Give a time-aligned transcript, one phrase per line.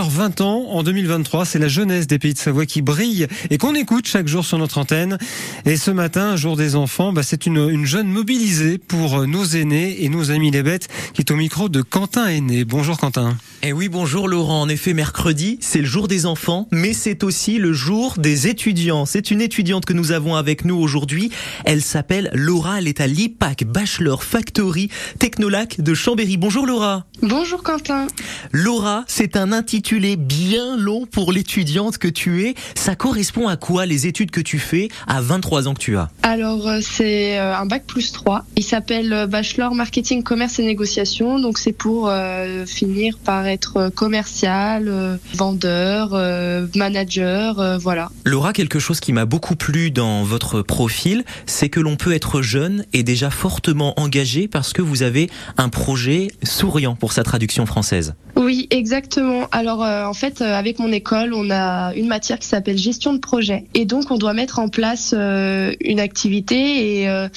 [0.00, 1.44] avoir 20 ans en 2023.
[1.44, 4.56] C'est la jeunesse des pays de Savoie qui brille et qu'on écoute chaque jour sur
[4.56, 5.18] notre antenne.
[5.66, 10.02] Et ce matin, jour des enfants, bah, c'est une, une jeune mobilisée pour nos aînés
[10.02, 12.64] et nos amis les bêtes qui est au micro de Quentin Aîné.
[12.64, 13.36] Bonjour Quentin.
[13.62, 14.62] Eh oui, bonjour Laurent.
[14.62, 19.04] En effet, mercredi, c'est le jour des enfants, mais c'est aussi le jour des étudiants.
[19.04, 21.30] C'est une étudiante que nous avons avec nous aujourd'hui.
[21.66, 22.78] Elle s'appelle Laura.
[22.78, 24.88] Elle est à l'IPAC Bachelor Factory
[25.18, 26.38] Technolac de Chambéry.
[26.38, 27.04] Bonjour Laura.
[27.20, 28.06] Bonjour Quentin.
[28.52, 32.54] Laura, c'est un intitulé bien long pour l'étudiante que tu es.
[32.74, 36.10] Ça correspond à quoi les études que tu fais à 23 ans que tu as?
[36.22, 38.44] Alors, euh, c'est euh, un bac plus 3.
[38.56, 41.40] Il s'appelle euh, Bachelor Marketing, Commerce et Négociation.
[41.40, 48.10] Donc, c'est pour euh, finir par être commercial, euh, vendeur, euh, manager, voilà.
[48.24, 52.42] Laura, quelque chose qui m'a beaucoup plu dans votre profil, c'est que l'on peut être
[52.42, 57.66] jeune et déjà fortement engagé parce que vous avez un projet souriant pour sa traduction
[57.66, 58.14] française.
[58.36, 59.46] Oui, exactement.
[59.52, 63.12] Alors, euh, en fait, euh, avec mon école, on a une matière qui s'appelle gestion
[63.12, 63.64] de projet.
[63.74, 67.28] Et donc, on doit mettre en place euh, une activité et euh,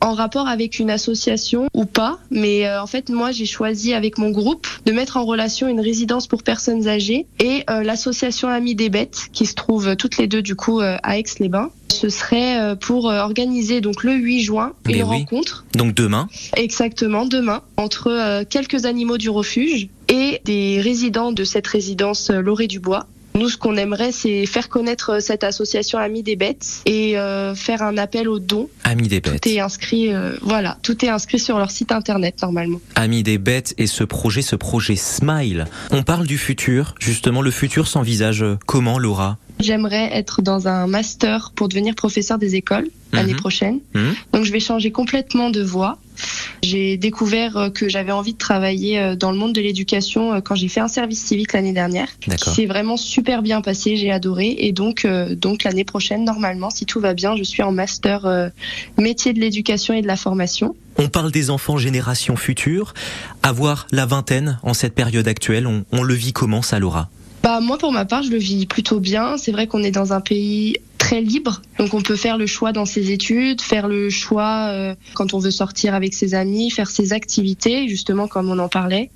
[0.00, 2.18] en rapport avec une association ou pas.
[2.30, 5.80] Mais euh, en fait, moi, j'ai choisi avec mon groupe de mettre en relation une
[5.80, 10.42] résidence pour personnes âgées et l'association Amis des Bêtes, qui se trouve toutes les deux,
[10.42, 11.70] du coup, à Aix-les-Bains.
[11.90, 15.18] Ce serait euh, pour euh, organiser donc le 8 juin une Mais oui.
[15.18, 21.44] rencontre Donc demain, Exactement, demain, entre euh, quelques animaux du refuge et des résidents de
[21.44, 23.06] cette résidence Loré du Bois.
[23.34, 27.54] Nous, ce qu'on aimerait, c'est faire connaître euh, cette association Amis des Bêtes et euh,
[27.54, 28.68] faire un appel aux dons.
[28.84, 29.42] Amis des bêtes.
[29.42, 32.80] Tout est inscrit, euh, voilà, tout est inscrit sur leur site internet normalement.
[32.96, 35.66] Amis des bêtes et ce projet, ce projet Smile.
[35.90, 36.94] On parle du futur.
[36.98, 39.38] Justement, le futur s'envisage comment, Laura?
[39.60, 43.38] J'aimerais être dans un master pour devenir professeur des écoles l'année Mhm.
[43.40, 43.80] prochaine.
[43.94, 45.98] Hmm Donc, je vais changer complètement de voie.
[46.62, 50.40] J'ai découvert euh, que j'avais envie de travailler euh, dans le monde de l'éducation euh,
[50.40, 52.08] quand j'ai fait un service civique l'année dernière.
[52.36, 54.56] C'est vraiment super bien passé, j'ai adoré.
[54.58, 58.50] Et donc, donc l'année prochaine, normalement, si tout va bien, je suis en master
[58.98, 60.76] métier de l'éducation et de la formation.
[60.96, 62.94] On parle des enfants génération future.
[63.42, 67.08] Avoir la vingtaine en cette période actuelle, on, on le vit comment ça, Laura?
[67.42, 69.36] Bah moi, pour ma part, je le vis plutôt bien.
[69.38, 70.76] C'est vrai qu'on est dans un pays
[71.18, 75.34] libre, donc on peut faire le choix dans ses études, faire le choix euh, quand
[75.34, 79.10] on veut sortir avec ses amis, faire ses activités, justement comme on en parlait.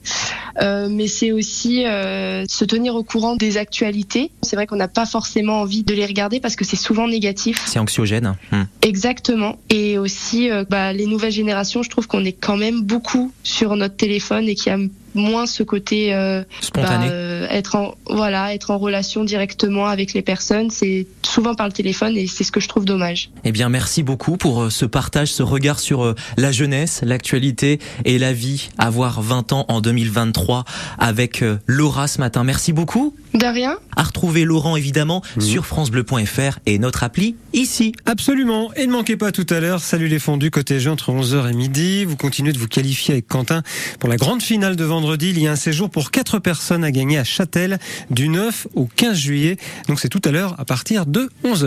[0.61, 4.31] Euh, mais c'est aussi euh, se tenir au courant des actualités.
[4.45, 7.63] C'est vrai qu'on n'a pas forcément envie de les regarder parce que c'est souvent négatif.
[7.67, 8.65] C'est anxiogène Hmm.
[8.83, 9.57] Exactement.
[9.71, 13.77] Et aussi, euh, bah, les nouvelles générations, je trouve qu'on est quand même beaucoup sur
[13.77, 14.79] notre téléphone et qu'il y a
[15.15, 20.13] moins ce côté euh, Spontané bah, euh, être en voilà être en relation directement avec
[20.13, 23.53] les personnes c'est souvent par le téléphone et c'est ce que je trouve dommage Eh
[23.53, 28.33] bien, merci beaucoup pour euh, ce partage, ce regard sur la jeunesse, l'actualité et la
[28.33, 28.71] vie.
[28.79, 30.65] Avoir 20 ans en 2023
[30.99, 32.45] avec Laura ce matin.
[32.45, 33.15] Merci beaucoup.
[33.39, 37.93] De rien À retrouver Laurent évidemment sur francebleu.fr et notre appli ici.
[38.07, 38.73] Absolument.
[38.75, 41.53] Et ne manquez pas tout à l'heure, salut les fondus côté jeu entre 11h et
[41.53, 42.05] midi.
[42.05, 43.63] Vous continuez de vous qualifier avec Quentin
[43.99, 45.31] pour la grande finale de vendredi.
[45.31, 47.79] Il y a un séjour pour quatre personnes à gagner à Châtel
[48.11, 49.57] du 9 au 15 juillet.
[49.89, 51.63] Donc c'est tout à l'heure à partir de 11h.